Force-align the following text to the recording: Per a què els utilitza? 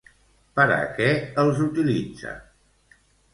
Per 0.59 0.63
a 0.75 0.79
què 0.95 1.09
els 1.43 1.61
utilitza? 1.67 2.33